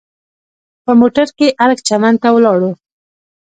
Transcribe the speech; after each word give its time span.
په 0.83 0.91
موټر 0.99 1.27
کې 1.37 1.47
ارګ 1.63 1.77
چمن 1.87 2.13
ته 2.21 2.29
ولاړو. 2.35 2.71